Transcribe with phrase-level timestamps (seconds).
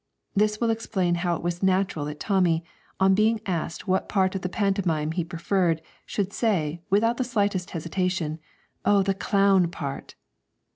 [0.35, 2.65] This will explain how it was natural that Tommy,
[2.99, 7.69] on being asked which part of the pantomime he preferred, should say, without the slightest
[7.69, 8.39] hesitation,
[8.83, 10.15] 'Oh, the clown part!'